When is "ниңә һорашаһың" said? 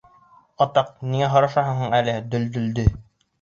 1.11-1.93